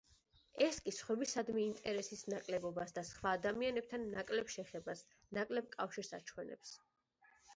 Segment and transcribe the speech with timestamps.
[0.67, 5.05] ეს კი სხვებისადმი ინტერესის ნაკლებობას და სხვა ადამიანებთან ნაკლებ შეხებას,
[5.39, 6.73] ნაკლებ კავშირს აჩვენებს.